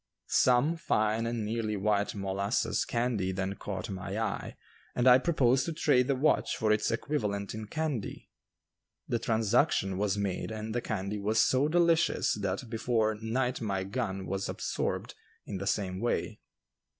[0.25, 4.55] Some fine and nearly white molasses candy then caught my eye,
[4.95, 8.31] and I proposed to trade the watch for its equivalent in candy.
[9.07, 14.25] The transaction was made and the candy was so delicious that before night my gun
[14.25, 15.13] was absorbed
[15.45, 16.39] in the same way.